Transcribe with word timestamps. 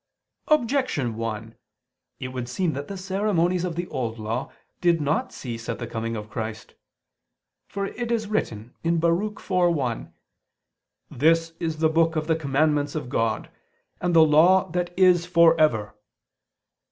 Objection 0.47 1.13
1: 1.15 1.53
It 2.19 2.29
would 2.29 2.49
seem 2.49 2.73
that 2.73 2.87
the 2.87 2.97
ceremonies 2.97 3.63
of 3.63 3.75
the 3.75 3.85
Old 3.89 4.17
Law 4.17 4.51
did 4.81 4.99
not 4.99 5.31
cease 5.31 5.69
at 5.69 5.77
the 5.77 5.85
coming 5.85 6.15
of 6.15 6.27
Christ. 6.27 6.73
For 7.67 7.85
it 7.85 8.11
is 8.11 8.25
written 8.27 8.73
(Bar. 8.83 9.11
4:1): 9.11 10.11
"This 11.11 11.53
is 11.59 11.77
the 11.77 11.89
book 11.89 12.15
of 12.15 12.25
the 12.25 12.35
commandments 12.35 12.95
of 12.95 13.09
God, 13.09 13.51
and 14.01 14.15
the 14.15 14.25
law 14.25 14.71
that 14.71 14.91
is 14.97 15.27
for 15.27 15.55
ever." 15.61 15.93